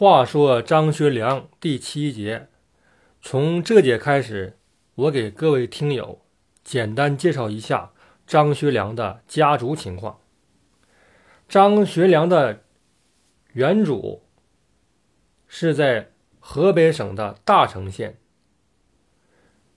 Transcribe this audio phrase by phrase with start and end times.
[0.00, 2.48] 话说张学良第七节，
[3.20, 4.56] 从这节开始，
[4.94, 6.22] 我给各位听友
[6.64, 7.92] 简单介绍一下
[8.26, 10.20] 张学良的家族情况。
[11.46, 12.62] 张学良的
[13.52, 14.22] 原主
[15.46, 18.18] 是在河北省的大城县，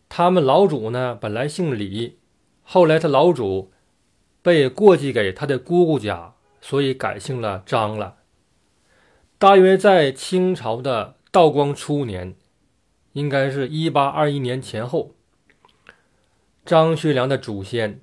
[0.07, 2.19] 他们老祖呢本来姓李，
[2.61, 3.73] 后来他老祖
[4.41, 8.19] 被过继给他的姑姑家，所以改姓了张了。
[9.43, 12.33] 大约在清朝的道光初年，
[13.11, 15.15] 应该是一八二一年前后，
[16.65, 17.99] 张学良的祖先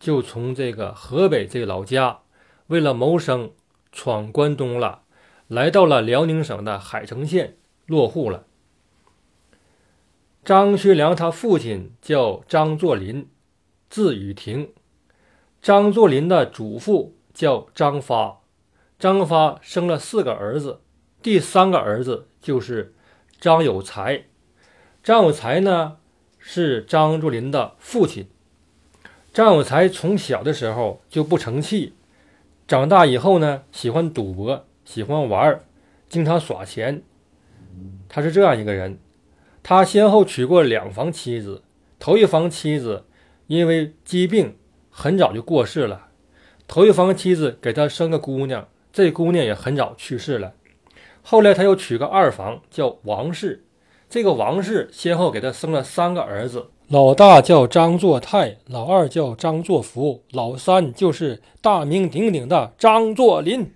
[0.00, 2.22] 就从这个河北这个老家，
[2.66, 3.52] 为了谋生，
[3.92, 5.02] 闯关东了，
[5.46, 8.46] 来到了辽宁省的海城县落户了。
[10.44, 13.28] 张学良他父亲叫张作霖，
[13.88, 14.72] 字雨亭。
[15.62, 18.39] 张作霖的祖父叫张发。
[19.00, 20.80] 张发生了四个儿子，
[21.22, 22.94] 第三个儿子就是
[23.40, 24.24] 张有才。
[25.02, 25.96] 张有才呢
[26.38, 28.28] 是张作霖的父亲。
[29.32, 31.94] 张有才从小的时候就不成器，
[32.68, 35.64] 长大以后呢喜欢赌博，喜欢玩，
[36.10, 37.02] 经常耍钱。
[38.06, 38.98] 他是这样一个人。
[39.62, 41.62] 他先后娶过两房妻子，
[41.98, 43.06] 头一房妻子
[43.46, 44.58] 因为疾病
[44.90, 46.08] 很早就过世了，
[46.68, 48.68] 头一房妻子给他生个姑娘。
[48.92, 50.54] 这姑娘也很早去世了，
[51.22, 53.64] 后来他又娶个二房，叫王氏。
[54.08, 63.72] 这个王氏先后给他生了三个儿子，老大叫张作泰，老二叫张作福，老三就是大名鼎鼎的张作霖。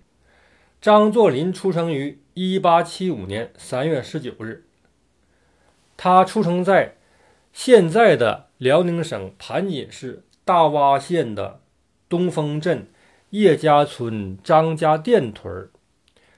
[0.81, 4.65] 张作霖出生于一八七五年三月十九日，
[5.97, 6.97] 他出生在
[7.53, 11.61] 现在的辽宁省盘锦市大洼县的
[12.09, 12.89] 东风镇。
[13.35, 15.71] 叶家村张家店屯儿，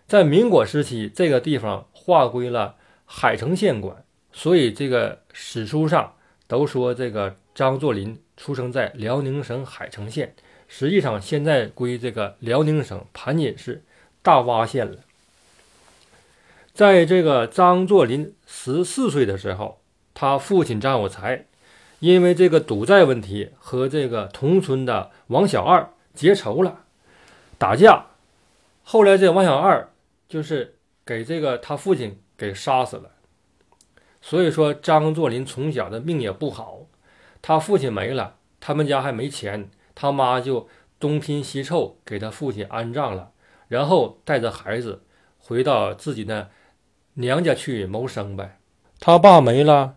[0.07, 6.15] 在民国时期，这个地方划归了海城县管，所以这个史书上
[6.47, 10.35] 都说这个张作霖出生在辽宁省海城县，
[10.69, 13.85] 实际上现在归这个辽宁省盘锦市
[14.23, 14.97] 大洼县了。
[16.73, 19.81] 在这个张作霖十四岁的时候，
[20.15, 21.45] 他父亲张有才
[22.01, 26.85] 因为这个赌债问题和这个同村的王小二结仇了。
[27.59, 28.07] 打架，
[28.85, 29.91] 后来这王小二
[30.29, 33.13] 就是给这个他父亲给杀死了。
[34.21, 36.81] 所以说张作霖从小的命也不好，
[37.41, 40.69] 他父亲没了，他们家还没钱，他妈就
[41.01, 43.31] 东拼西凑给他父亲安葬了，
[43.69, 45.03] 然后带着孩子
[45.39, 46.51] 回到自己的
[47.15, 48.59] 娘家去谋生呗。
[49.01, 49.97] 他爸没了，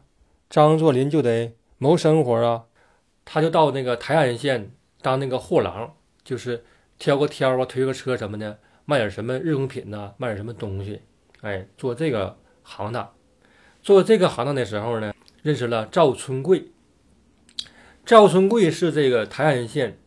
[0.49, 2.63] 张作霖就得谋生活啊，
[3.25, 4.71] 他就到那个台安县
[5.01, 5.93] 当那个货郎，
[6.23, 6.63] 就是。
[6.99, 11.01] 挑个挑啊，推个车什么的，卖点什么日用品呐，卖点什么东西，
[11.41, 13.11] 哎，做这个行当。
[13.81, 16.71] 做这个行当的时候呢，认识了赵春贵。
[18.05, 19.97] 赵春贵是这个台安县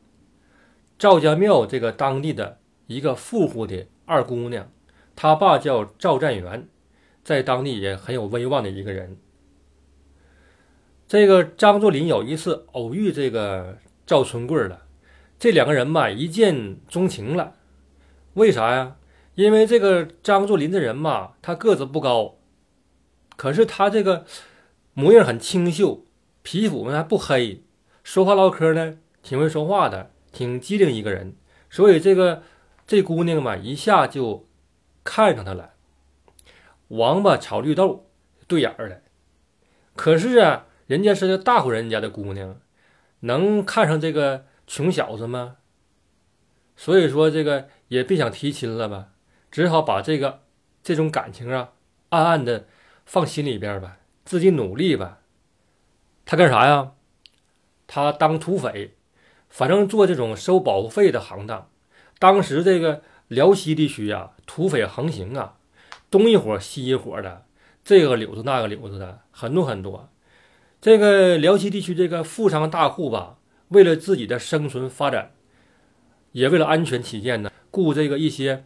[0.98, 4.70] 赵家庙这个当地的一个富户的二姑娘，
[5.16, 6.68] 他爸叫赵占元，
[7.24, 9.16] 在当地也很有威望的一个人。
[11.08, 14.81] 这个张作霖有一次偶遇这个赵春贵了。
[15.42, 17.54] 这两个人吧，一见钟情了。
[18.34, 18.94] 为啥呀？
[19.34, 22.36] 因为这个张作霖的人嘛，他个子不高，
[23.34, 24.24] 可是他这个
[24.94, 26.04] 模样很清秀，
[26.44, 27.64] 皮肤呢还不黑，
[28.04, 31.34] 说话唠嗑呢挺会说话的，挺机灵一个人。
[31.68, 32.44] 所以这个
[32.86, 34.46] 这姑娘嘛，一下就
[35.02, 35.72] 看上他了。
[36.86, 38.06] 王八炒绿豆，
[38.46, 39.00] 对眼儿了。
[39.96, 42.60] 可是啊，人家是个大户人家的姑娘，
[43.18, 44.44] 能看上这个？
[44.66, 45.56] 穷小子吗？
[46.74, 49.08] 所以说这个也别想提亲了吧，
[49.50, 50.40] 只好把这个
[50.82, 51.72] 这种感情啊，
[52.08, 52.66] 暗暗的
[53.04, 55.18] 放心里边吧，自己努力吧。
[56.24, 56.92] 他干啥呀？
[57.86, 58.94] 他当土匪，
[59.48, 61.68] 反正做这种收保护费的行当。
[62.18, 65.58] 当时这个辽西地区啊，土匪横行啊，
[66.10, 67.44] 东一伙西一伙的，
[67.84, 70.08] 这个柳子那个柳子的，很多很多。
[70.80, 73.36] 这个辽西地区这个富商大户吧。
[73.72, 75.32] 为了自己的生存发展，
[76.32, 78.64] 也为了安全起见呢，雇这个一些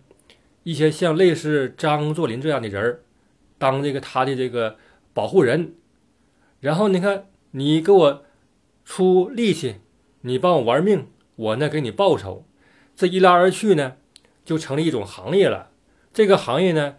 [0.65, 3.01] 一些像类似张作霖这样的人儿，
[3.57, 4.77] 当这个他的这个
[5.15, 5.75] 保护人。
[6.61, 8.25] 然后你看，你给我
[8.85, 9.77] 出力气，
[10.23, 11.07] 你帮我玩命，
[11.37, 12.45] 我呢给你报酬。
[12.97, 13.97] 这一来二去呢，
[14.45, 15.71] 就成了一种行业了。
[16.13, 16.97] 这个行业呢，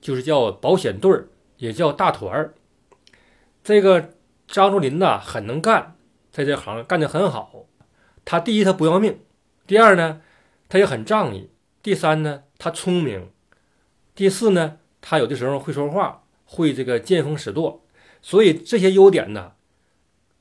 [0.00, 1.28] 就是叫保险队儿，
[1.58, 2.54] 也叫大团儿。
[3.62, 4.10] 这个
[4.46, 5.96] 张作霖呐，很能干。
[6.30, 7.66] 在这行干得很好，
[8.24, 9.18] 他第一他不要命，
[9.66, 10.20] 第二呢
[10.68, 11.50] 他也很仗义，
[11.82, 13.30] 第三呢他聪明，
[14.14, 15.18] 第四呢他。
[15.18, 17.82] 有的时候会说话，会这个见风使舵，
[18.22, 19.52] 所以这些优点呢，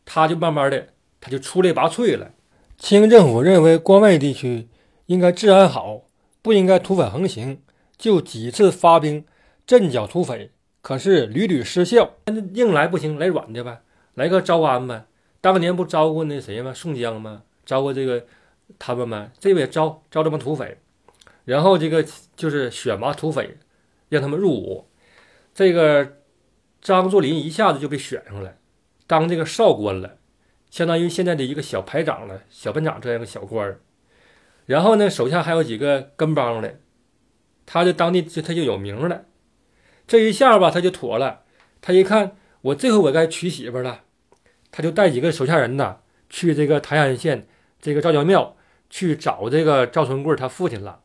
[0.06, 0.90] 他就慢慢的
[1.20, 2.32] 他就出类拔萃了。
[2.78, 4.68] 清政府认为关外地区
[5.08, 6.04] 应该治安好，
[6.42, 7.62] 不应该土匪横行，
[7.98, 9.26] 就几次发兵
[9.66, 10.52] 镇剿土匪，
[10.82, 12.14] 可是屡屡失效。
[12.54, 13.82] 硬来不行，来软的呗，
[14.14, 15.06] 来个招安呗。
[15.42, 16.74] 当年不招过那谁吗？
[16.74, 17.44] 宋江吗？
[17.66, 18.26] 招过这个
[18.78, 19.32] 他们吗？
[19.40, 20.78] 这位招招这帮土匪，
[21.46, 22.06] 然后这个
[22.36, 23.58] 就是选拔土匪，
[24.10, 24.88] 让他们入伍。
[25.54, 26.18] 这个
[26.82, 28.56] 张作霖一下子就被选上了，
[29.08, 30.18] 当这个少官了。
[30.70, 33.80] 相当于现在的一个小排长了，小班长这样个小官儿，
[34.68, 36.80] 然后呢，手下还有几个跟帮的，
[37.66, 39.26] 他就当地就他就有名了。
[40.06, 41.42] 这一下吧，他就妥了。
[41.82, 44.02] 他一看，我这回我该娶媳妇了，
[44.72, 45.98] 他就带几个手下人呐，
[46.30, 47.48] 去这个台安县
[47.82, 48.56] 这个赵家庙
[48.90, 51.02] 去找这个赵存贵他父亲了。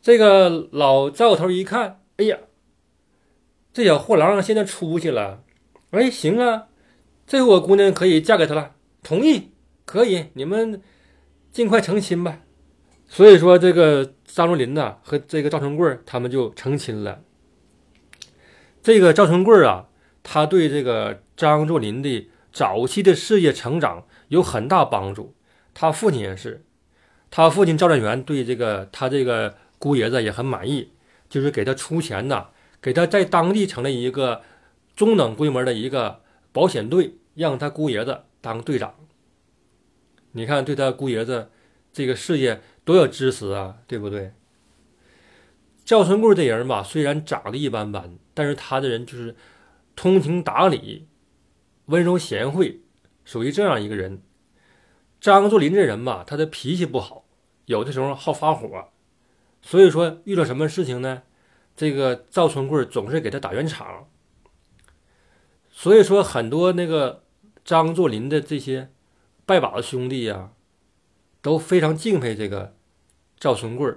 [0.00, 2.38] 这个老赵头一看，哎呀，
[3.72, 5.44] 这小货郎现在出息了，
[5.90, 6.68] 哎，行啊。
[7.24, 9.52] 这回我姑娘可以嫁给他了，同意，
[9.86, 10.82] 可以，你们
[11.52, 12.40] 尽快成亲吧。
[13.06, 17.22] 所以说，这个张作霖呐和这个赵存贵他们就成亲了。
[18.82, 19.88] 这个赵存贵啊，
[20.24, 25.34] 他对这个张作霖的早期的事业成长有很大帮助。
[25.74, 26.64] 他父亲也是，
[27.30, 30.92] 他父亲赵占元对这个他这个姑爷子也很满意，
[31.28, 32.48] 就是给他出钱呐，
[32.80, 34.42] 给他在当地成立一个
[34.94, 36.20] 中等规模的一个
[36.52, 37.14] 保险队。
[37.34, 38.94] 让他姑爷子当队长，
[40.32, 41.48] 你看对他姑爷子
[41.90, 44.34] 这个事业多有支持啊，对不对？
[45.82, 49.34] 赵存贵这人吧，虽然长得一般般，但是他的人就是
[49.96, 51.06] 通情达理、
[51.86, 52.80] 温柔贤惠，
[53.24, 54.22] 属于这样一个人。
[55.20, 57.24] 张作霖这人吧，他的脾气不好，
[57.66, 58.88] 有的时候好发火，
[59.60, 61.22] 所以说遇到什么事情呢，
[61.76, 64.08] 这个赵存贵总是给他打圆场。
[65.70, 67.24] 所以说，很多那个
[67.64, 68.90] 张作霖的这些
[69.46, 70.50] 拜把子兄弟呀，
[71.40, 72.76] 都非常敬佩这个
[73.38, 73.92] 赵存贵。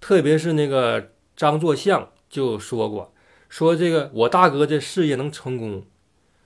[0.00, 3.14] 特别是那个张作相就说过，
[3.48, 5.86] 说这个我大哥的事业能成功，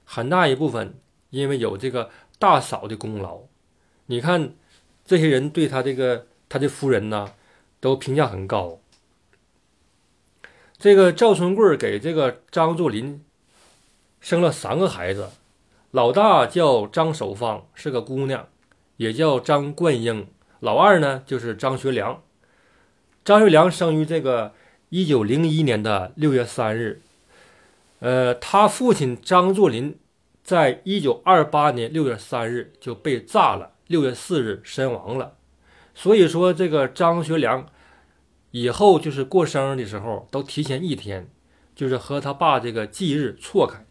[0.07, 0.95] 很大一部分
[1.29, 2.09] 因为有这个
[2.39, 3.41] 大嫂的功劳。
[4.07, 4.55] 你看，
[5.05, 7.35] 这些人对他这个他的夫人呢，
[7.81, 8.81] 都评价很高。
[10.79, 13.23] 这个赵春贵给这个张作霖。
[14.19, 15.29] 生了三个孩子，
[15.93, 18.49] 老大叫张守芳，是个姑娘，
[18.97, 20.27] 也叫张冠英。
[20.59, 22.21] 老二呢就是张学良。
[23.25, 24.55] 张学良生于这个
[24.89, 27.03] 一九零一年的六月三日，
[28.01, 29.99] 呃，他父亲张作霖
[30.43, 35.37] 在一九二八年六月三日就被炸了，六月四日身亡了。
[35.95, 37.67] 所以说，这个张学良
[38.51, 41.29] 以后就是过生日的时候都提前一天，
[41.75, 43.85] 就是和他爸这个忌日错开。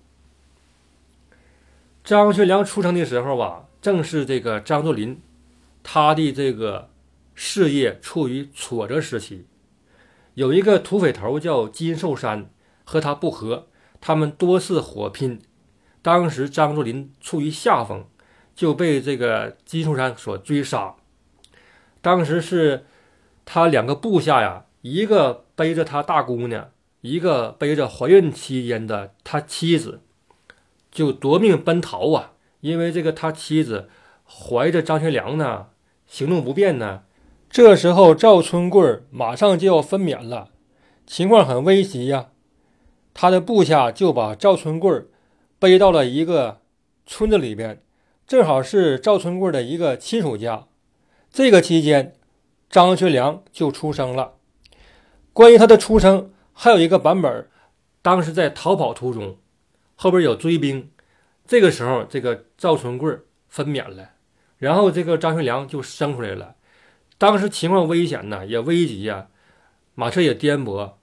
[2.03, 5.19] 张学良出生的时候吧，正是这个张作霖
[5.81, 6.89] 他的这个
[7.33, 9.47] 事业处于挫折时期。
[10.35, 12.51] 有一个土匪头叫金寿山，
[12.83, 13.67] 和他不和，
[13.99, 15.41] 他们多次火拼。
[16.01, 18.05] 当时张作霖处于下风，
[18.55, 20.95] 就被这个金寿山所追杀。
[22.01, 22.85] 当时是
[23.43, 26.69] 他两个部下呀，一个背着他大姑娘，
[27.01, 30.01] 一个背着怀孕期间的他妻子。
[30.91, 32.31] 就夺命奔逃啊！
[32.61, 33.89] 因为这个他妻子
[34.25, 35.67] 怀着张学良呢，
[36.07, 37.01] 行动不便呢。
[37.49, 40.49] 这时候赵春贵马上就要分娩了，
[41.05, 42.27] 情况很危急呀。
[43.15, 45.05] 他的部下就把赵春贵
[45.57, 46.59] 背到了一个
[47.05, 47.81] 村子里边，
[48.27, 50.67] 正好是赵春贵的一个亲属家。
[51.31, 52.13] 这个期间，
[52.69, 54.33] 张学良就出生了。
[55.31, 57.47] 关于他的出生，还有一个版本，
[58.01, 59.37] 当时在逃跑途中。
[59.95, 60.91] 后边有追兵，
[61.47, 63.17] 这个时候这个赵存贵
[63.47, 64.09] 分娩了，
[64.57, 66.55] 然后这个张学良就生出来了。
[67.17, 69.29] 当时情况危险呐，也危急呀，
[69.93, 70.95] 马车也颠簸，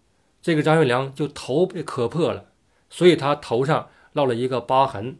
[0.43, 2.51] 这个张学良就头被磕破了，
[2.91, 5.17] 所以他头上落了一个疤痕。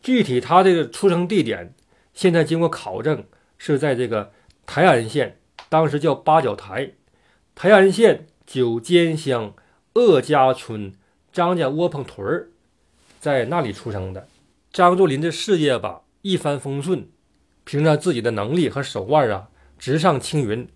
[0.00, 1.74] 具体他这个出生地点，
[2.14, 3.24] 现在经过考证
[3.58, 4.32] 是在这个
[4.66, 6.92] 台安县，当时叫八角台，
[7.54, 9.54] 台安县九间乡
[9.94, 10.94] 鄂家村。
[11.32, 12.48] 张家窝棚屯儿，
[13.20, 14.26] 在那里出生的
[14.72, 17.08] 张作霖的事业吧一帆风顺，
[17.64, 20.68] 凭着自己的能力和手腕啊，直上青云，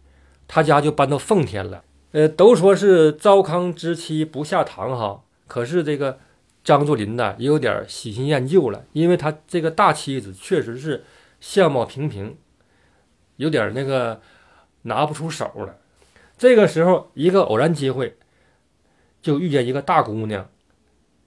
[0.46, 1.83] 他家就搬到奉天了。
[2.14, 6.20] 呃，都说是糟糠之妻不下堂哈，可是这个
[6.62, 11.02] 张作霖呢，也有点喜新厌旧了，因为他这个大妻子确实是
[11.40, 12.38] 相貌平平，
[13.34, 14.20] 有点那个
[14.82, 15.80] 拿不出手了。
[16.38, 18.16] 这个时候，一个偶然机会，
[19.20, 20.48] 就遇见一个大姑娘，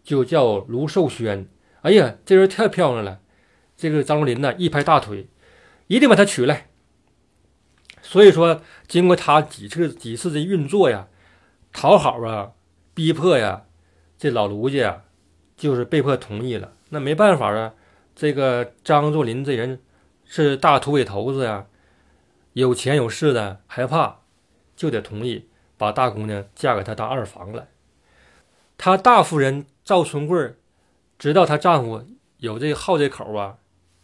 [0.05, 1.49] 就叫卢寿轩。
[1.81, 3.19] 哎呀，这人太漂亮了！
[3.75, 5.27] 这个张作霖呢，一拍大腿，
[5.87, 6.69] 一定把她娶来。
[8.09, 11.09] 所以说，经过他几次几次的运作呀，
[11.73, 12.53] 讨好啊，
[12.93, 13.63] 逼迫呀，
[14.17, 15.01] 这老卢家呀，
[15.57, 16.71] 就是被迫同意了。
[16.87, 17.73] 那没办法啊，
[18.15, 19.81] 这个张作霖这人
[20.23, 21.65] 是大土匪头子呀，
[22.53, 24.19] 有钱有势的，害怕，
[24.77, 27.67] 就得同意把大姑娘嫁给他当二房了。
[28.77, 30.55] 他大夫人赵春贵
[31.19, 32.05] 知道她丈夫
[32.37, 33.57] 有这好这口啊，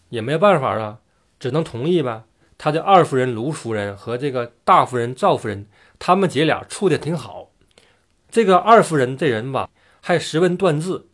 [0.10, 1.00] 也没办法啊，
[1.40, 2.24] 只能同意呗。
[2.58, 5.66] 他的二夫人卢夫人和这个大夫人赵夫人，
[6.00, 7.50] 他们姐俩处的挺好。
[8.30, 9.70] 这个二夫人这人吧，
[10.02, 11.08] 还十分断字，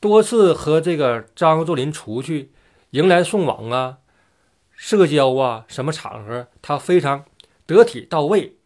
[0.00, 2.50] 多次和这个张作霖出去
[2.90, 3.98] 迎来送往啊，
[4.72, 7.24] 社交啊，什么场合他非常
[7.66, 8.56] 得体到位。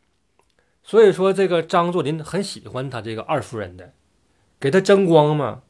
[0.83, 3.93] 所以说，这个张作霖很喜欢他这个二夫人的。
[4.59, 5.63] 给他争光嘛，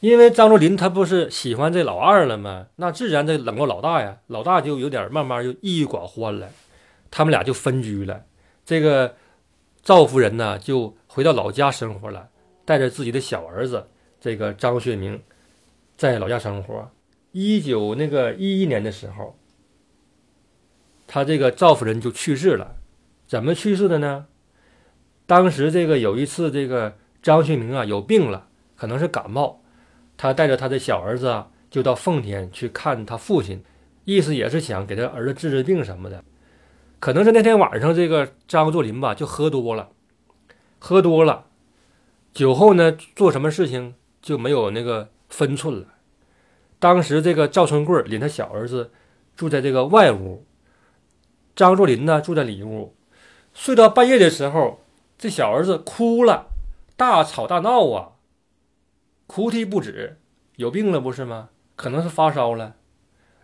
[0.00, 2.68] 因为张作霖他不是喜欢这老二了吗？
[2.76, 6.50] 那自然这冷落老大呀，老大就有点慢慢就抑郁寡欢了，
[7.10, 8.24] 他们俩就分居了。
[8.64, 9.16] 这个
[9.82, 12.28] 赵夫人呢，就回到老家生活了，
[12.64, 13.88] 带着自己的小儿子
[14.20, 15.20] 这个张学明
[15.96, 16.90] 在老家生活。
[17.32, 19.36] 一九那个一一年的时候，
[21.06, 22.76] 他这个赵夫人就去世了，
[23.26, 24.26] 怎么去世的呢？
[25.26, 26.96] 当时这个有一次这个。
[27.20, 29.60] 张学明啊，有病了，可能是感冒。
[30.18, 33.64] 他带着他的小儿子啊，就到奉天去看他父亲，
[34.04, 36.22] 意思也是想给他儿子治治病什么的。
[37.00, 39.88] 可能是那天晚上，这个张作霖吧，就喝多了，
[40.78, 41.46] 喝多了，
[42.34, 45.86] 酒后呢，做什么事情就没有那个分寸了。
[46.80, 48.90] 当时这个赵春贵领他小儿子
[49.36, 50.44] 住在这个外屋，
[51.54, 52.96] 张作霖呢住在里屋。
[53.54, 54.80] 睡到半夜的时候，
[55.16, 56.48] 这小儿子哭了。
[56.96, 58.17] 大吵大闹啊，
[59.28, 60.18] 哭啼不止，
[60.56, 61.50] 有病了不是吗？
[61.76, 62.74] 可能是发烧了，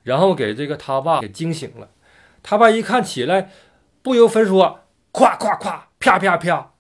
[0.03, 1.91] 然后给这个他爸给惊醒了。
[2.43, 3.53] 他爸一看起来，
[4.03, 4.81] 不由分说，
[5.13, 6.73] 咵咵咵，啪啪啪，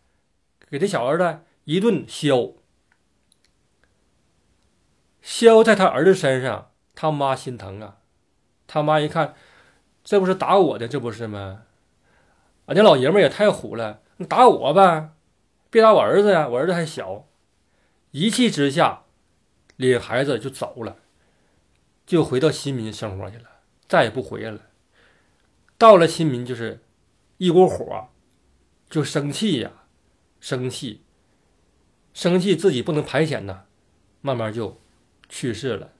[0.68, 2.56] 给这小儿子一顿削，
[5.20, 6.70] 削在他儿子身上。
[6.96, 7.98] 他妈心疼啊，
[8.66, 9.34] 他妈一看，
[10.02, 11.62] 这不是打我的，这不是吗？
[12.66, 15.10] 俺家老爷们也太虎了，你打我呗。
[15.70, 16.48] 别打我儿子呀！
[16.48, 17.26] 我儿子还小，
[18.16, 19.06] 一气之下，
[19.74, 20.98] 领孩子就走了，
[22.06, 23.44] 就回到新民生活去了，
[23.88, 24.60] 再也不回来了。
[25.76, 26.80] 到了新民，就是
[27.38, 28.10] 一股火，
[28.88, 29.72] 就生气呀，
[30.38, 31.02] 生气，
[32.12, 33.64] 生气自己不能排遣呐，
[34.20, 34.80] 慢慢就
[35.28, 35.90] 去世了。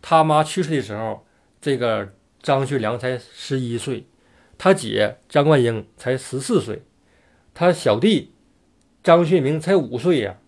[0.00, 1.26] 他妈去世的时候，
[1.60, 4.06] 这个张学良才十一岁，
[4.56, 6.82] 他姐张冠英才十四岁。
[7.52, 8.34] 他小弟
[9.02, 10.38] 张学明才五岁呀，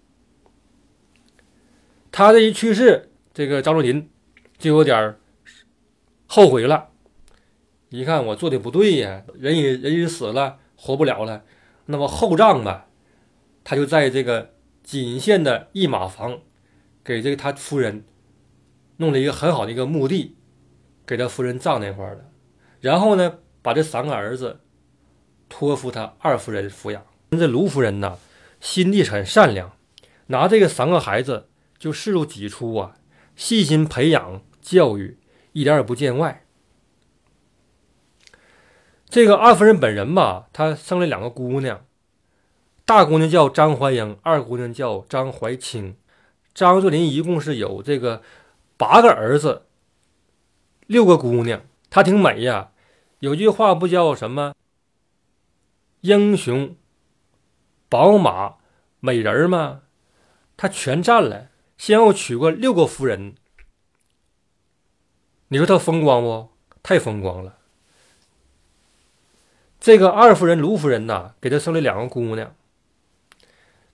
[2.17, 4.09] 他这一去世，这个张作霖
[4.57, 5.17] 就有点
[6.27, 6.89] 后悔了。
[7.91, 11.45] 一看我做的不对呀，人也人也死了，活不了了，
[11.85, 12.87] 那么后葬吧，
[13.63, 16.41] 他就在这个锦县的一马房，
[17.05, 18.03] 给这个他夫人
[18.97, 20.37] 弄了一个很好的一个墓地，
[21.07, 22.25] 给他夫人葬那块儿了。
[22.81, 24.61] 然后呢，把这三个儿子。
[25.51, 27.05] 托付他二夫人抚养。
[27.33, 28.19] 这卢夫人呢，
[28.59, 29.77] 心地很善良，
[30.29, 32.95] 拿这个三个孩子就视如己出啊，
[33.35, 35.18] 细心培养教育，
[35.52, 36.45] 一点也不见外。
[39.09, 41.85] 这个二夫人本人吧，她生了两个姑娘，
[42.85, 45.97] 大姑娘叫张怀英，二姑娘叫张怀清。
[46.54, 48.23] 张作霖一共是有这个
[48.76, 49.66] 八个儿子，
[50.87, 52.73] 六个姑娘，她挺美呀。
[53.21, 54.54] 有句话不叫什么？
[56.00, 56.76] 英雄、
[57.88, 58.56] 宝马、
[59.00, 59.83] 美人吗？
[60.56, 63.35] 他全占了，先后娶过六个夫人。
[65.49, 66.49] 你说他风光不？
[66.83, 67.59] 太风光了。
[69.80, 72.54] 这个二夫人卢夫人呐，给他生了两个姑娘。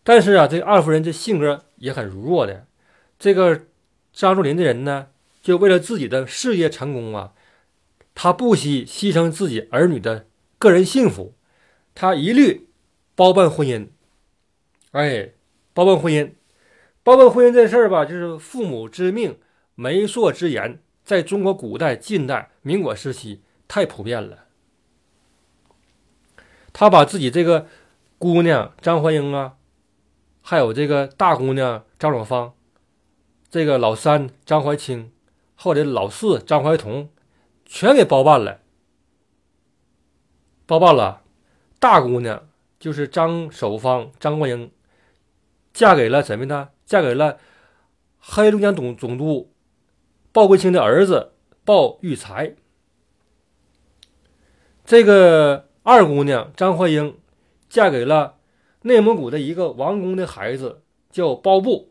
[0.03, 2.67] 但是啊，这个二夫人这性格也很柔弱的。
[3.19, 3.67] 这个
[4.13, 5.09] 张作霖的人呢，
[5.43, 7.33] 就为了自己的事业成功啊，
[8.15, 10.27] 他不惜牺牲自己儿女的
[10.59, 11.35] 个人幸福。
[11.95, 12.69] 他一律
[13.15, 13.89] 包办婚姻，
[14.93, 15.33] 哎，
[15.75, 16.33] 包办婚姻，
[17.03, 19.39] 包办婚姻这事儿吧，就是父母之命、
[19.75, 24.45] 媒妁之言，在中国古代、近代、民国时期太普遍了。
[26.73, 27.67] 他把自己这个
[28.19, 29.57] 姑娘张怀英啊，
[30.41, 32.55] 还有这个大姑娘张若芳，
[33.51, 35.13] 这个老三张怀清，
[35.57, 37.11] 或者老四张怀彤，
[37.67, 38.61] 全给包办了，
[40.65, 41.23] 包办了。
[41.81, 44.71] 大姑娘就是张守芳、张冠英，
[45.73, 46.71] 嫁给了什么呢？
[46.85, 47.39] 嫁给了
[48.19, 49.53] 黑龙江总总督
[50.31, 51.33] 鲍国清的儿子
[51.65, 52.55] 鲍玉才。
[54.85, 57.19] 这个二姑娘张怀英
[57.69, 58.37] 嫁给了
[58.83, 61.91] 内蒙古的一个王公的孩子，叫包布。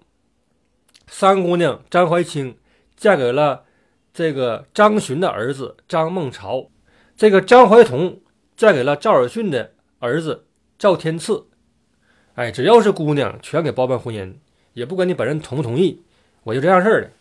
[1.07, 2.57] 三姑娘张怀清
[2.95, 3.65] 嫁给了
[4.13, 6.69] 这个张巡的儿子张梦朝。
[7.17, 8.21] 这个张怀彤
[8.55, 10.45] 嫁给了赵尔巽的儿子
[10.77, 11.47] 赵天赐。
[12.35, 14.35] 哎，只要是姑娘，全给包办婚姻，
[14.73, 16.01] 也不管你本人同不同意，
[16.43, 17.11] 我就这样式儿的。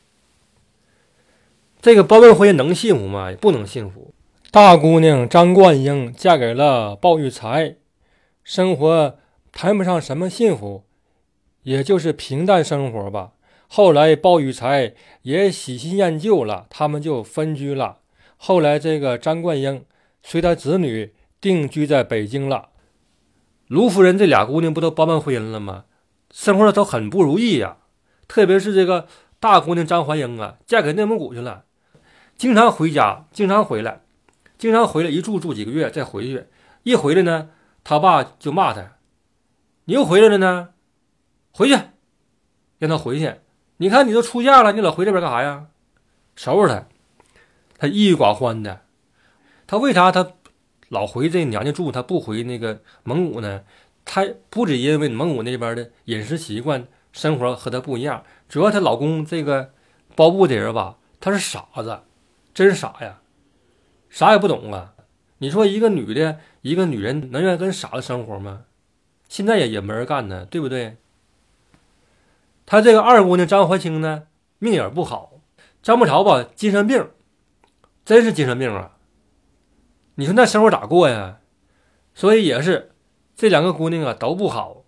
[1.81, 3.33] 这个包办婚姻能幸福吗？
[3.41, 4.15] 不能幸福。
[4.51, 7.77] 大姑娘张冠英嫁给了鲍玉才，
[8.43, 9.19] 生活
[9.53, 10.85] 谈不上什么幸福，
[11.63, 13.33] 也就是平淡生活吧。
[13.69, 17.99] 后来鲍玉才也喜新厌旧了，他们就分居了。
[18.37, 19.85] 后来这个张冠英
[20.23, 22.70] 随他子女定居在北京了。
[23.71, 25.85] 卢夫人这俩姑娘不都包办婚姻了吗？
[26.33, 27.77] 生活的都很不如意呀。
[28.27, 29.07] 特别是这个
[29.39, 31.63] 大姑娘张怀英啊，嫁给内蒙古去了，
[32.37, 34.01] 经常回家，经常回来。
[34.59, 36.47] 经常回来一住住几个月再回去，
[36.83, 37.51] 一回来呢，
[37.85, 38.97] 他爸就骂他
[39.87, 40.71] ：“你又回来了呢，
[41.53, 41.79] 回去，
[42.79, 43.37] 让他回去。
[43.77, 45.69] 你看你都出嫁了，你老回这边干啥呀？
[46.35, 46.89] 收拾他。
[47.79, 48.81] 他郁郁寡欢的。
[49.69, 50.33] 他为啥他
[50.91, 53.63] 老回这娘家住，他不回那个蒙古呢？
[54.05, 59.73] 他不止因为蒙古那边的饮食习惯、生活和他不一样，主要她老公这个
[60.17, 62.01] 包布的人吧，他是傻子，
[62.53, 63.21] 真傻呀。”
[64.11, 64.95] 啥也不懂啊！
[65.39, 68.65] 你说一个女的，一个女人能愿意跟傻子生活吗？
[69.29, 70.97] 现在也也没人干呢，对不对？
[72.67, 74.25] 他这个二姑娘张怀清呢，
[74.59, 75.35] 命也不好。
[75.83, 77.09] 张慕朝吧，精神病，
[78.05, 78.97] 真是精神病啊！
[80.21, 81.39] 你说那生活咋过呀？
[82.15, 82.91] 所以也是
[83.35, 84.85] 这两个姑娘啊都不好。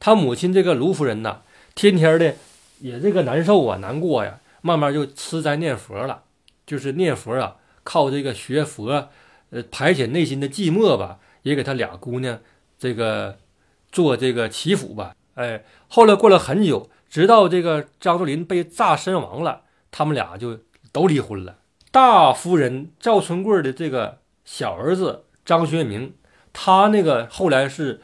[0.00, 1.42] 他母亲这个卢夫人呐，
[1.76, 2.34] 天天的
[2.80, 6.24] 也这个难受啊，难过呀，慢慢就吃斋念佛了，
[6.66, 7.58] 就是念佛啊。
[7.84, 9.08] 靠这个学佛，
[9.50, 12.40] 呃，排遣内心的寂寞吧，也给他俩姑娘
[12.76, 13.38] 这个
[13.92, 15.14] 做这个祈福吧。
[15.34, 19.60] 哎，后来过了很久，直到这个张作霖被炸身亡了，
[19.92, 20.58] 他们俩就
[20.90, 21.58] 都离婚了。
[21.92, 26.14] 大夫人赵春贵的这个小儿子张学明，
[26.52, 28.00] 他那个后来是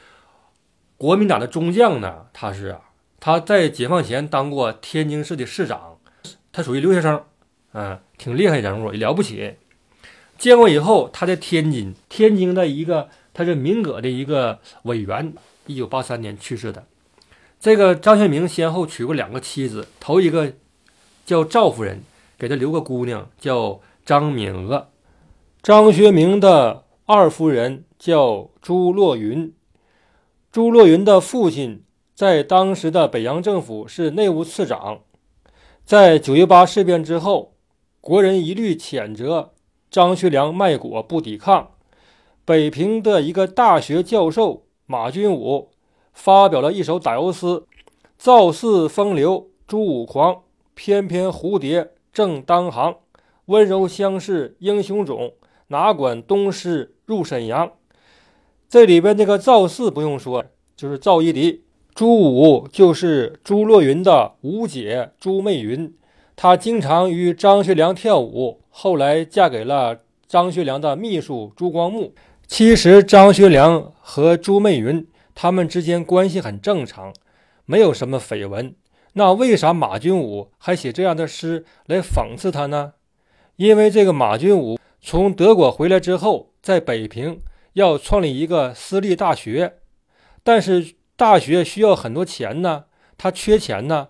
[0.96, 2.81] 国民党的中将呢，他是啊，
[3.18, 5.98] 他在解放前当过天津市的市长，
[6.53, 7.22] 他属于留学生，
[7.72, 9.57] 嗯，挺厉害人物，也了不起。
[10.38, 15.35] 建国以后，他在天津，天津的一个，他是民革的一个委员。
[15.66, 16.85] 一九八三年去世的。
[17.61, 20.55] 这个张学明先后娶过两个妻子，头一个
[21.24, 22.03] 叫赵夫人，
[22.37, 24.89] 给他留个姑娘叫张敏娥。
[25.62, 29.54] 张学明的二夫人叫朱洛云。
[30.50, 35.00] 朱洛云的父亲在当时的北洋政府是内务次长。
[35.84, 37.52] 在九一八事变之后，
[38.00, 39.52] 国人一律谴责。
[39.90, 41.72] 张学良卖国不抵抗，
[42.46, 45.72] 北平的一个大学教授马君武
[46.14, 47.64] 发表了一首打油诗
[48.16, 50.42] ：“造似风流朱武狂，
[50.74, 52.96] 翩翩蝴蝶正当行。
[53.46, 55.32] 温柔乡士英雄种，
[55.70, 57.72] 哪管东施入沈阳。”
[58.70, 60.44] 这里边那个赵四不用说，
[60.76, 65.92] 就是赵一荻；朱武就是朱洛云的五姐朱媚云。
[66.37, 72.14] 她经常与张学良跳舞，后来嫁给了张学良的秘书朱光木。
[72.46, 77.12] 其实张学良和朱媚云他们之间关系很正常，
[77.66, 78.74] 没有什么绯闻。
[79.14, 82.92] 那为啥马君武还写这样的诗来讽刺他呢？
[83.56, 89.78] 因为这个马君武从德国回来之后，在北平要创立一个私立大学，
[90.42, 92.84] 但是大学需要很多钱呢，
[93.16, 94.08] 他缺钱呢。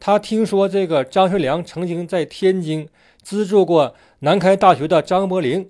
[0.00, 2.88] 他听说这个张学良曾经在天津
[3.22, 5.68] 资助过南开大学的张伯苓，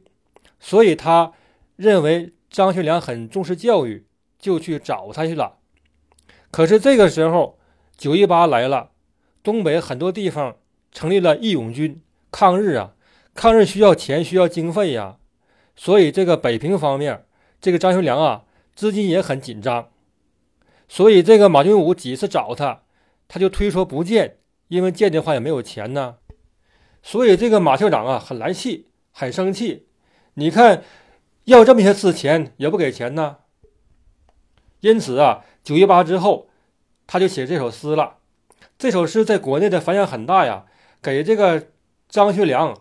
[0.59, 1.35] 所以他
[1.77, 4.07] 认为张学良很重视教育，
[4.39, 5.59] 就去找他去了。
[6.51, 7.59] 可是这个时候
[7.95, 8.93] 九一八来了，
[9.43, 10.57] 东北很多地方
[10.91, 12.95] 成立了义勇军抗日啊，
[13.35, 15.17] 抗日需要钱需要经费呀，
[15.75, 17.25] 所以这个北平方面
[17.61, 19.91] 这个张学良啊资金也很紧张，
[20.89, 22.83] 所以这个马君武几次找他。
[23.29, 24.37] 他就推说不见，
[24.69, 26.17] 因为见的话也没有钱呢，
[27.03, 29.87] 所以这个马校长啊很来气，很生气。
[30.35, 30.83] 你看，
[31.45, 33.39] 要这么些次钱也不给钱呢。
[34.81, 36.51] 因此啊，九一八之后，
[37.07, 38.19] 他就写这首诗了。
[38.77, 40.67] 这首诗在国内的反响很大呀，
[41.01, 41.69] 给这个
[42.11, 42.79] 张学良，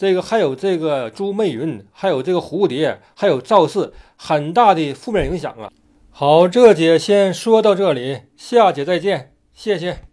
[0.00, 5.70] 这个还有这个朱媚云，还有这个蝴蝶，还有赵四很大的负面影响啊。
[6.08, 10.09] 好，这节先说到这里，下节再见，谢谢。